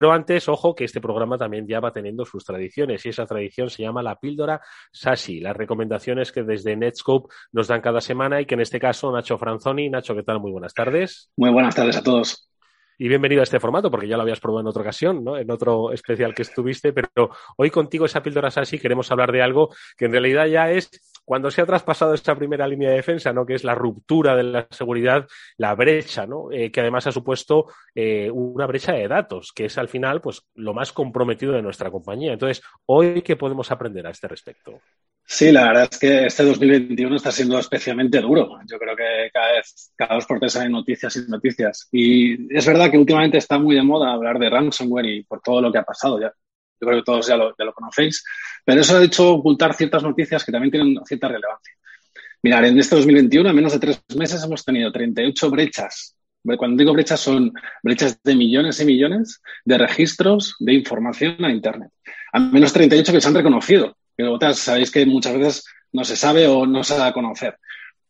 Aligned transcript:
Pero 0.00 0.12
antes, 0.12 0.48
ojo, 0.48 0.74
que 0.74 0.84
este 0.84 0.98
programa 0.98 1.36
también 1.36 1.66
ya 1.66 1.78
va 1.78 1.92
teniendo 1.92 2.24
sus 2.24 2.42
tradiciones 2.42 3.04
y 3.04 3.10
esa 3.10 3.26
tradición 3.26 3.68
se 3.68 3.82
llama 3.82 4.02
la 4.02 4.18
píldora 4.18 4.62
Sashi, 4.90 5.40
las 5.40 5.54
recomendaciones 5.54 6.32
que 6.32 6.42
desde 6.42 6.74
Netscope 6.74 7.28
nos 7.52 7.68
dan 7.68 7.82
cada 7.82 8.00
semana 8.00 8.40
y 8.40 8.46
que 8.46 8.54
en 8.54 8.62
este 8.62 8.80
caso 8.80 9.12
Nacho 9.12 9.36
Franzoni. 9.36 9.90
Nacho, 9.90 10.14
¿qué 10.14 10.22
tal? 10.22 10.40
Muy 10.40 10.52
buenas 10.52 10.72
tardes. 10.72 11.30
Muy 11.36 11.50
buenas 11.50 11.74
tardes 11.74 11.98
a 11.98 12.02
todos 12.02 12.50
y 12.96 13.08
bienvenido 13.08 13.40
a 13.40 13.44
este 13.44 13.58
formato, 13.58 13.90
porque 13.90 14.06
ya 14.06 14.16
lo 14.16 14.22
habías 14.22 14.40
probado 14.40 14.60
en 14.60 14.66
otra 14.66 14.82
ocasión, 14.82 15.24
¿no? 15.24 15.38
En 15.38 15.50
otro 15.50 15.90
especial 15.90 16.34
que 16.34 16.42
estuviste, 16.42 16.92
pero 16.92 17.30
hoy 17.56 17.70
contigo, 17.70 18.04
esa 18.04 18.22
píldora 18.22 18.50
Sashi, 18.50 18.78
queremos 18.78 19.10
hablar 19.10 19.32
de 19.32 19.40
algo 19.40 19.74
que 19.96 20.04
en 20.04 20.12
realidad 20.12 20.44
ya 20.46 20.70
es 20.70 20.90
cuando 21.24 21.50
se 21.50 21.62
ha 21.62 21.66
traspasado 21.66 22.14
esa 22.14 22.34
primera 22.34 22.66
línea 22.66 22.90
de 22.90 22.96
defensa, 22.96 23.32
¿no? 23.32 23.46
Que 23.46 23.54
es 23.54 23.64
la 23.64 23.74
ruptura 23.74 24.34
de 24.36 24.42
la 24.42 24.66
seguridad, 24.70 25.26
la 25.56 25.74
brecha, 25.74 26.26
¿no? 26.26 26.50
Eh, 26.50 26.70
que 26.70 26.80
además 26.80 27.06
ha 27.06 27.12
supuesto 27.12 27.66
eh, 27.94 28.30
una 28.30 28.66
brecha 28.66 28.92
de 28.92 29.08
datos, 29.08 29.52
que 29.54 29.66
es 29.66 29.78
al 29.78 29.88
final, 29.88 30.20
pues, 30.20 30.42
lo 30.54 30.74
más 30.74 30.92
comprometido 30.92 31.52
de 31.52 31.62
nuestra 31.62 31.90
compañía. 31.90 32.32
Entonces, 32.32 32.62
hoy, 32.86 33.22
¿qué 33.22 33.36
podemos 33.36 33.70
aprender 33.70 34.06
a 34.06 34.10
este 34.10 34.28
respecto? 34.28 34.80
Sí, 35.32 35.52
la 35.52 35.68
verdad 35.68 35.88
es 35.92 35.98
que 35.98 36.26
este 36.26 36.42
2021 36.42 37.14
está 37.14 37.30
siendo 37.30 37.56
especialmente 37.56 38.20
duro. 38.20 38.58
Yo 38.68 38.80
creo 38.80 38.96
que 38.96 39.30
cada 39.32 39.52
vez, 39.52 39.92
cada 39.94 40.16
dos 40.16 40.26
por 40.26 40.40
tres 40.40 40.56
hay 40.56 40.68
noticias 40.68 41.14
y 41.16 41.30
noticias. 41.30 41.88
Y 41.92 42.52
es 42.52 42.66
verdad 42.66 42.90
que 42.90 42.98
últimamente 42.98 43.38
está 43.38 43.56
muy 43.56 43.76
de 43.76 43.82
moda 43.84 44.12
hablar 44.12 44.40
de 44.40 44.50
ransomware 44.50 45.06
y 45.06 45.22
por 45.22 45.40
todo 45.40 45.60
lo 45.60 45.70
que 45.70 45.78
ha 45.78 45.84
pasado 45.84 46.20
ya. 46.20 46.32
Yo 46.80 46.86
creo 46.86 47.00
que 47.00 47.04
todos 47.04 47.26
ya 47.26 47.36
lo, 47.36 47.54
conocéis. 47.74 48.24
Pero 48.64 48.80
eso 48.80 48.96
ha 48.96 49.04
hecho 49.04 49.34
ocultar 49.34 49.74
ciertas 49.74 50.02
noticias 50.02 50.44
que 50.44 50.52
también 50.52 50.70
tienen 50.70 50.98
cierta 51.04 51.28
relevancia. 51.28 51.74
Mirar, 52.42 52.64
en 52.64 52.78
este 52.78 52.96
2021, 52.96 53.50
en 53.50 53.56
menos 53.56 53.72
de 53.72 53.78
tres 53.78 54.02
meses, 54.16 54.42
hemos 54.42 54.64
tenido 54.64 54.90
38 54.90 55.50
brechas. 55.50 56.16
Cuando 56.42 56.78
digo 56.78 56.94
brechas, 56.94 57.20
son 57.20 57.52
brechas 57.82 58.18
de 58.22 58.34
millones 58.34 58.80
y 58.80 58.86
millones 58.86 59.42
de 59.64 59.76
registros 59.76 60.56
de 60.58 60.72
información 60.72 61.44
a 61.44 61.50
Internet. 61.50 61.90
Al 62.32 62.50
menos 62.50 62.72
38 62.72 63.12
que 63.12 63.20
se 63.20 63.28
han 63.28 63.34
reconocido 63.34 63.94
pero 64.20 64.34
otras 64.34 64.58
sabéis 64.58 64.90
que 64.90 65.06
muchas 65.06 65.32
veces 65.38 65.64
no 65.92 66.04
se 66.04 66.14
sabe 66.14 66.46
o 66.46 66.66
no 66.66 66.84
se 66.84 66.94
da 66.94 67.06
a 67.06 67.12
conocer. 67.14 67.56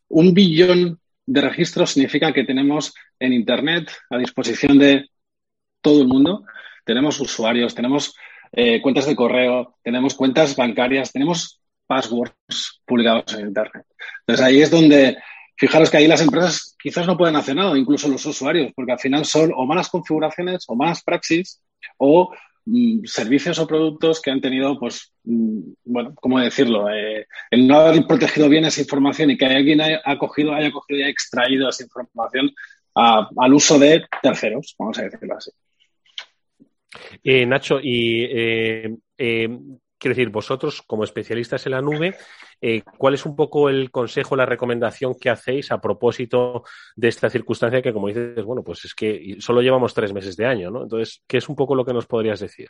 Un 0.09 0.33
billón 0.33 0.99
de 1.25 1.39
registros 1.39 1.91
significa 1.91 2.33
que 2.33 2.43
tenemos 2.43 2.93
en 3.17 3.31
Internet 3.31 3.89
a 4.09 4.17
disposición 4.17 4.77
de 4.77 5.09
todo 5.79 6.01
el 6.01 6.09
mundo. 6.09 6.43
Tenemos 6.83 7.17
usuarios, 7.21 7.73
tenemos 7.73 8.13
eh, 8.53 8.81
cuentas 8.81 9.05
de 9.05 9.15
correo, 9.15 9.75
tenemos 9.83 10.13
cuentas 10.13 10.55
bancarias, 10.55 11.11
tenemos 11.11 11.61
passwords 11.87 12.81
publicados 12.85 13.33
en 13.33 13.47
Internet. 13.47 13.85
Entonces 14.19 14.45
ahí 14.45 14.61
es 14.61 14.71
donde, 14.71 15.17
fijaros 15.57 15.89
que 15.89 15.97
ahí 15.97 16.07
las 16.07 16.21
empresas 16.21 16.75
quizás 16.81 17.05
no 17.05 17.17
pueden 17.17 17.35
hacer 17.35 17.55
nada, 17.55 17.77
incluso 17.77 18.07
los 18.07 18.25
usuarios, 18.25 18.71
porque 18.75 18.93
al 18.93 18.99
final 18.99 19.25
son 19.25 19.51
o 19.55 19.65
malas 19.65 19.89
configuraciones 19.89 20.65
o 20.67 20.75
malas 20.75 21.03
praxis 21.03 21.61
o 21.97 22.31
Mm, 22.65 23.05
servicios 23.05 23.57
o 23.59 23.65
productos 23.67 24.21
que 24.21 24.29
han 24.29 24.39
tenido, 24.39 24.79
pues, 24.79 25.13
mm, 25.23 25.73
bueno, 25.85 26.13
¿cómo 26.15 26.39
decirlo? 26.39 26.89
Eh, 26.89 27.25
el 27.49 27.67
no 27.67 27.77
haber 27.79 28.05
protegido 28.05 28.49
bien 28.49 28.65
esa 28.65 28.81
información 28.81 29.31
y 29.31 29.37
que 29.37 29.45
alguien 29.45 29.81
haya 29.81 30.01
cogido, 30.19 30.53
haya 30.53 30.71
cogido 30.71 30.99
y 30.99 31.03
haya 31.03 31.11
extraído 31.11 31.69
esa 31.69 31.83
información 31.83 32.51
al 32.93 33.53
uso 33.53 33.79
de 33.79 34.03
terceros, 34.21 34.75
vamos 34.77 34.99
a 34.99 35.03
decirlo 35.03 35.37
así. 35.37 35.51
Eh, 37.23 37.45
Nacho, 37.45 37.79
y 37.81 38.25
eh, 38.29 38.95
Quiero 40.01 40.15
decir, 40.15 40.29
vosotros 40.31 40.81
como 40.81 41.03
especialistas 41.03 41.63
en 41.67 41.73
la 41.73 41.81
nube, 41.81 42.15
eh, 42.59 42.81
¿cuál 42.97 43.13
es 43.13 43.23
un 43.23 43.35
poco 43.35 43.69
el 43.69 43.91
consejo, 43.91 44.35
la 44.35 44.47
recomendación 44.47 45.13
que 45.13 45.29
hacéis 45.29 45.71
a 45.71 45.79
propósito 45.79 46.63
de 46.95 47.07
esta 47.07 47.29
circunstancia 47.29 47.83
que, 47.83 47.93
como 47.93 48.07
dices, 48.07 48.43
bueno, 48.43 48.63
pues 48.63 48.83
es 48.85 48.95
que 48.95 49.37
solo 49.37 49.61
llevamos 49.61 49.93
tres 49.93 50.11
meses 50.11 50.35
de 50.35 50.47
año, 50.47 50.71
¿no? 50.71 50.81
Entonces, 50.81 51.21
¿qué 51.27 51.37
es 51.37 51.47
un 51.47 51.55
poco 51.55 51.75
lo 51.75 51.85
que 51.85 51.93
nos 51.93 52.07
podrías 52.07 52.39
decir? 52.39 52.67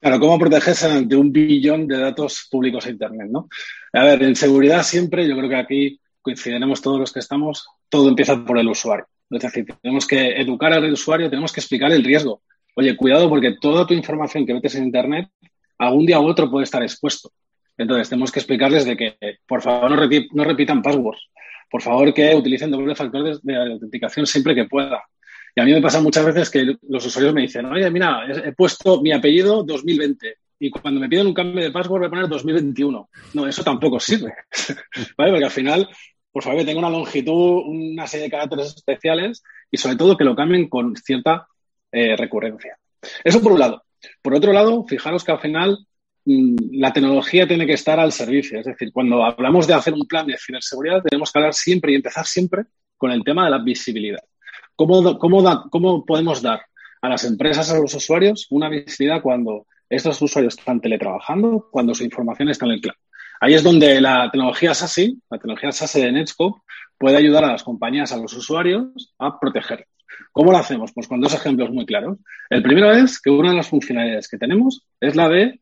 Claro, 0.00 0.20
¿cómo 0.20 0.38
protegerse 0.38 0.86
ante 0.86 1.16
un 1.16 1.32
billón 1.32 1.88
de 1.88 1.98
datos 1.98 2.46
públicos 2.48 2.86
a 2.86 2.90
Internet, 2.90 3.30
¿no? 3.32 3.48
A 3.92 4.04
ver, 4.04 4.22
en 4.22 4.36
seguridad 4.36 4.84
siempre, 4.84 5.26
yo 5.26 5.36
creo 5.36 5.48
que 5.48 5.56
aquí 5.56 6.00
coincidiremos 6.22 6.80
todos 6.80 7.00
los 7.00 7.12
que 7.12 7.18
estamos, 7.18 7.66
todo 7.88 8.08
empieza 8.08 8.44
por 8.44 8.58
el 8.58 8.68
usuario. 8.68 9.08
Es 9.28 9.42
decir, 9.42 9.66
tenemos 9.82 10.06
que 10.06 10.40
educar 10.40 10.72
al 10.72 10.92
usuario, 10.92 11.28
tenemos 11.28 11.52
que 11.52 11.58
explicar 11.58 11.90
el 11.90 12.04
riesgo. 12.04 12.42
Oye, 12.78 12.96
cuidado 12.96 13.28
porque 13.28 13.56
toda 13.60 13.84
tu 13.88 13.92
información 13.92 14.46
que 14.46 14.54
metes 14.54 14.76
en 14.76 14.84
Internet 14.84 15.28
algún 15.78 16.06
día 16.06 16.20
u 16.20 16.28
otro 16.28 16.48
puede 16.48 16.62
estar 16.62 16.80
expuesto. 16.80 17.32
Entonces, 17.76 18.08
tenemos 18.08 18.30
que 18.30 18.38
explicarles 18.38 18.84
de 18.84 18.96
que, 18.96 19.16
por 19.48 19.62
favor, 19.62 19.90
no, 19.90 20.44
repitan 20.44 20.80
passwords. 20.80 21.28
Por 21.68 21.82
favor, 21.82 22.14
que 22.14 22.36
utilicen 22.36 22.70
doble 22.70 22.94
factor 22.94 23.40
de, 23.42 23.56
autenticación 23.56 24.26
siempre 24.28 24.54
que 24.54 24.66
pueda. 24.66 25.02
Y 25.56 25.60
a 25.60 25.64
mí 25.64 25.72
me 25.72 25.82
pasa 25.82 26.00
muchas 26.00 26.24
veces 26.24 26.50
que 26.50 26.76
los 26.88 27.04
usuarios 27.04 27.34
me 27.34 27.40
dicen, 27.40 27.66
oye, 27.66 27.90
mira, 27.90 28.24
he 28.44 28.52
puesto 28.52 29.02
mi 29.02 29.10
apellido 29.10 29.64
2020 29.64 30.36
y 30.60 30.70
cuando 30.70 31.00
me 31.00 31.08
piden 31.08 31.26
un 31.26 31.34
cambio 31.34 31.64
de 31.64 31.72
password 31.72 31.98
voy 31.98 32.06
a 32.06 32.10
poner 32.10 32.28
2021. 32.28 33.10
No, 33.34 33.46
eso 33.48 33.64
tampoco 33.64 33.98
sirve. 33.98 34.34
¿Vale? 35.18 35.32
Porque 35.32 35.44
al 35.46 35.50
final, 35.50 35.88
por 36.30 36.44
favor, 36.44 36.60
que 36.60 36.64
tenga 36.64 36.78
una 36.78 36.90
longitud, 36.90 37.64
una 37.66 38.06
serie 38.06 38.26
de 38.26 38.30
caracteres 38.30 38.76
especiales 38.76 39.42
y 39.68 39.78
sobre 39.78 39.96
todo 39.96 40.16
que 40.16 40.22
lo 40.22 40.36
cambien 40.36 40.68
con 40.68 40.94
cierta 40.94 41.48
eh, 41.92 42.16
recurrencia. 42.16 42.78
Eso 43.24 43.40
por 43.40 43.52
un 43.52 43.60
lado. 43.60 43.82
Por 44.22 44.34
otro 44.34 44.52
lado, 44.52 44.84
fijaros 44.84 45.24
que 45.24 45.32
al 45.32 45.40
final 45.40 45.78
mm, 46.24 46.56
la 46.72 46.92
tecnología 46.92 47.46
tiene 47.46 47.66
que 47.66 47.74
estar 47.74 47.98
al 47.98 48.12
servicio. 48.12 48.58
Es 48.60 48.66
decir, 48.66 48.92
cuando 48.92 49.24
hablamos 49.24 49.66
de 49.66 49.74
hacer 49.74 49.94
un 49.94 50.06
plan 50.06 50.26
de 50.26 50.36
ciberseguridad, 50.38 51.02
tenemos 51.02 51.32
que 51.32 51.38
hablar 51.38 51.54
siempre 51.54 51.92
y 51.92 51.96
empezar 51.96 52.26
siempre 52.26 52.64
con 52.96 53.10
el 53.10 53.24
tema 53.24 53.44
de 53.44 53.50
la 53.50 53.58
visibilidad. 53.58 54.22
¿Cómo, 54.74 55.18
cómo 55.18 56.04
podemos 56.04 56.42
dar 56.42 56.60
a 57.00 57.08
las 57.08 57.24
empresas, 57.24 57.72
a 57.72 57.78
los 57.78 57.94
usuarios, 57.94 58.46
una 58.50 58.68
visibilidad 58.68 59.22
cuando 59.22 59.66
estos 59.88 60.20
usuarios 60.20 60.56
están 60.58 60.80
teletrabajando, 60.80 61.68
cuando 61.70 61.94
su 61.94 62.04
información 62.04 62.48
está 62.48 62.66
en 62.66 62.72
el 62.72 62.80
cloud? 62.80 62.94
Ahí 63.40 63.54
es 63.54 63.62
donde 63.62 64.00
la 64.00 64.30
tecnología 64.30 64.74
SASI, 64.74 65.20
la 65.30 65.38
tecnología 65.38 65.72
SASI 65.72 66.00
de 66.00 66.12
Netscope, 66.12 66.60
puede 66.98 67.16
ayudar 67.16 67.44
a 67.44 67.52
las 67.52 67.62
compañías, 67.62 68.12
a 68.12 68.18
los 68.18 68.32
usuarios, 68.34 69.14
a 69.18 69.38
proteger. 69.38 69.86
¿Cómo 70.32 70.52
lo 70.52 70.58
hacemos? 70.58 70.92
Pues 70.92 71.08
con 71.08 71.20
dos 71.20 71.34
ejemplos 71.34 71.70
muy 71.70 71.86
claros. 71.86 72.18
El 72.50 72.62
primero 72.62 72.92
es 72.92 73.20
que 73.20 73.30
una 73.30 73.50
de 73.50 73.56
las 73.56 73.68
funcionalidades 73.68 74.28
que 74.28 74.38
tenemos 74.38 74.84
es 75.00 75.16
la 75.16 75.28
de 75.28 75.60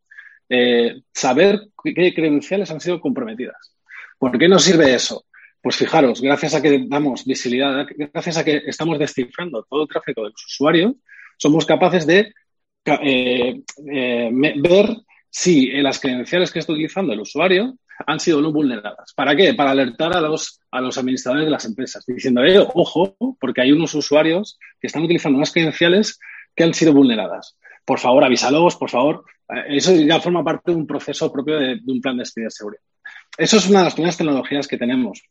eh, 0.49 1.01
saber 1.13 1.69
qué 1.83 2.15
credenciales 2.15 2.71
han 2.71 2.81
sido 2.81 3.01
comprometidas. 3.01 3.75
¿Por 4.19 4.39
qué 4.39 4.49
nos 4.49 4.65
sirve 4.65 4.95
eso? 4.95 5.25
Pues 5.61 5.77
fijaros, 5.77 6.21
gracias 6.21 6.55
a 6.55 6.63
que 6.63 6.87
damos 6.89 7.25
visibilidad, 7.25 7.87
gracias 8.13 8.37
a 8.37 8.45
que 8.45 8.63
estamos 8.67 8.99
descifrando 8.99 9.67
todo 9.69 9.83
el 9.83 9.89
tráfico 9.89 10.23
de 10.23 10.31
los 10.31 10.47
usuarios, 10.47 10.93
somos 11.37 11.67
capaces 11.67 12.07
de 12.07 12.33
eh, 12.85 13.61
eh, 13.93 14.31
ver 14.33 14.97
si 15.29 15.71
las 15.83 15.99
credenciales 15.99 16.53
que 16.53 16.61
está 16.61 16.73
utilizando 16.73 17.13
el 17.13 17.21
usuario 17.21 17.77
han 18.07 18.21
sido 18.21 18.41
no 18.41 18.53
vulneradas. 18.53 19.13
¿Para 19.15 19.35
qué? 19.35 19.55
Para 19.55 19.71
alertar 19.71 20.15
a 20.17 20.21
los, 20.21 20.61
a 20.71 20.81
los 20.81 20.99
administradores 20.99 21.47
de 21.47 21.51
las 21.51 21.65
empresas, 21.65 22.05
diciendo, 22.07 22.45
eh, 22.45 22.59
ojo, 22.59 23.17
porque 23.41 23.63
hay 23.63 23.73
unos 23.73 23.95
usuarios 23.95 24.59
que 24.81 24.89
están 24.89 25.03
utilizando 25.03 25.37
unas 25.39 25.53
credenciales 25.53 26.19
que 26.55 26.65
han 26.65 26.75
sido 26.75 26.93
vulneradas. 26.93 27.57
Por 27.85 27.99
favor, 27.99 28.25
avísalos, 28.25 28.77
por 28.77 28.91
favor. 28.91 29.25
Eh, 29.49 29.77
eso 29.77 29.95
ya 29.95 30.21
forma 30.21 30.45
parte 30.45 30.73
de 30.73 30.77
un 30.77 30.87
proceso 30.87 31.33
propio 31.33 31.59
de, 31.59 31.81
un 31.87 32.01
plan 32.01 32.17
de 32.17 32.25
seguridad. 32.25 32.83
Eso 33.39 33.57
es 33.57 33.69
una 33.69 33.81
de 33.81 33.85
las 33.85 33.95
primeras 33.95 34.17
tecnologías 34.17 34.67
que 34.67 34.79
tenemos. 34.79 35.23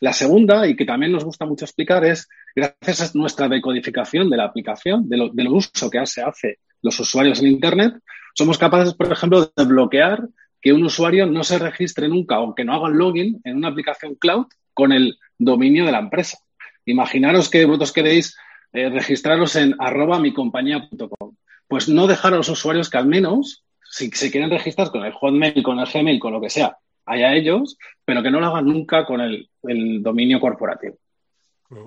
La 0.00 0.12
segunda, 0.12 0.66
y 0.66 0.76
que 0.76 0.84
también 0.84 1.12
nos 1.12 1.24
gusta 1.24 1.44
mucho 1.44 1.64
explicar, 1.64 2.04
es 2.04 2.28
gracias 2.54 3.14
a 3.14 3.18
nuestra 3.18 3.48
decodificación 3.48 4.30
de 4.30 4.36
la 4.36 4.44
aplicación, 4.44 5.08
de 5.08 5.16
lo, 5.16 5.28
del 5.30 5.48
uso 5.48 5.90
que 5.90 6.04
se 6.06 6.22
hace 6.22 6.58
los 6.82 6.98
usuarios 7.00 7.40
en 7.40 7.48
Internet, 7.48 7.94
somos 8.34 8.56
capaces, 8.56 8.94
por 8.94 9.10
ejemplo, 9.12 9.52
de 9.56 9.64
bloquear 9.64 10.28
que 10.60 10.72
un 10.72 10.84
usuario 10.84 11.26
no 11.26 11.44
se 11.44 11.58
registre 11.58 12.08
nunca 12.08 12.40
o 12.40 12.54
que 12.54 12.64
no 12.64 12.74
haga 12.74 12.88
login 12.88 13.40
en 13.44 13.56
una 13.56 13.68
aplicación 13.68 14.14
cloud 14.14 14.46
con 14.74 14.92
el 14.92 15.18
dominio 15.38 15.84
de 15.84 15.92
la 15.92 16.00
empresa. 16.00 16.38
Imaginaros 16.84 17.48
que 17.48 17.64
vosotros 17.64 17.92
queréis 17.92 18.36
eh, 18.72 18.88
registraros 18.88 19.56
en 19.56 19.74
arroba 19.78 20.18
micompañía.com. 20.18 21.34
Pues 21.66 21.88
no 21.88 22.06
dejar 22.06 22.32
a 22.32 22.36
los 22.36 22.48
usuarios 22.48 22.88
que 22.90 22.98
al 22.98 23.06
menos, 23.06 23.64
si 23.90 24.10
se 24.10 24.30
quieren 24.30 24.50
registrar 24.50 24.90
con 24.90 25.04
el 25.04 25.12
Hotmail, 25.12 25.62
con 25.62 25.78
el 25.78 25.86
Gmail, 25.86 26.18
con 26.18 26.32
lo 26.32 26.40
que 26.40 26.50
sea, 26.50 26.76
haya 27.04 27.34
ellos, 27.34 27.76
pero 28.04 28.22
que 28.22 28.30
no 28.30 28.40
lo 28.40 28.46
hagan 28.46 28.66
nunca 28.66 29.04
con 29.04 29.20
el 29.20 30.02
dominio 30.02 30.40
corporativo. 30.40 30.96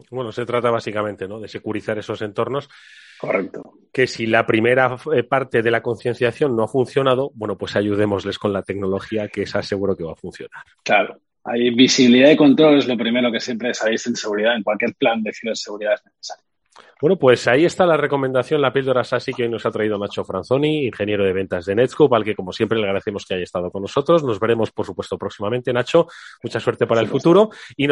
Bueno, 0.10 0.32
se 0.32 0.46
trata 0.46 0.70
básicamente 0.70 1.28
¿no? 1.28 1.40
de 1.40 1.48
securizar 1.48 1.98
esos 1.98 2.22
entornos 2.22 2.70
Correcto. 3.22 3.74
Que 3.94 4.08
si 4.08 4.26
la 4.26 4.48
primera 4.48 4.98
eh, 5.16 5.22
parte 5.22 5.62
de 5.62 5.70
la 5.70 5.84
concienciación 5.84 6.56
no 6.56 6.64
ha 6.64 6.68
funcionado, 6.68 7.30
bueno, 7.36 7.56
pues 7.56 7.76
ayudémosles 7.76 8.40
con 8.40 8.52
la 8.52 8.64
tecnología 8.64 9.28
que 9.28 9.44
es 9.44 9.52
seguro 9.62 9.96
que 9.96 10.04
va 10.04 10.14
a 10.14 10.16
funcionar. 10.16 10.64
Claro. 10.84 11.20
Hay 11.44 11.70
visibilidad 11.70 12.32
y 12.32 12.36
control 12.36 12.80
es 12.80 12.88
lo 12.88 12.98
primero 12.98 13.32
que 13.32 13.40
siempre 13.40 13.76
sabéis 13.76 14.08
en 14.08 14.16
seguridad, 14.16 14.56
en 14.56 14.64
cualquier 14.64 14.96
plan 14.96 15.22
de 15.22 15.32
ciberseguridad 15.34 15.94
es 15.94 16.06
necesario. 16.06 16.52
Bueno, 17.02 17.18
pues 17.18 17.48
ahí 17.48 17.66
está 17.66 17.88
la 17.88 17.98
recomendación, 17.98 18.62
la 18.62 18.72
píldora 18.72 19.04
SASI 19.04 19.34
que 19.34 19.44
hoy 19.44 19.50
nos 19.50 19.66
ha 19.66 19.72
traído 19.72 19.98
Nacho 19.98 20.24
Franzoni, 20.24 20.86
ingeniero 20.86 21.26
de 21.26 21.34
ventas 21.34 21.66
de 21.66 21.74
Netscope, 21.74 22.16
al 22.16 22.24
que 22.24 22.36
como 22.36 22.54
siempre 22.54 22.78
le 22.78 22.86
agradecemos 22.86 23.26
que 23.26 23.34
haya 23.34 23.44
estado 23.44 23.72
con 23.72 23.82
nosotros. 23.82 24.24
Nos 24.24 24.40
veremos, 24.40 24.72
por 24.72 24.86
supuesto, 24.86 25.18
próximamente, 25.18 25.74
Nacho. 25.74 26.06
Mucha 26.44 26.60
suerte 26.60 26.86
para 26.86 27.02
el 27.02 27.08
futuro. 27.08 27.50
Y 27.76 27.88